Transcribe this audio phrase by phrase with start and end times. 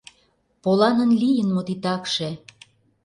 [0.63, 2.29] Поланын лийын мо титакше?